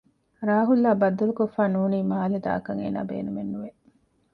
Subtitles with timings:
[0.47, 3.69] ރާހުލްއާ ބައްދަލުކޮށްފައި ނޫނީ މާލެ ދާކަށް އޭނާ ބޭނުމެއް ނުވެ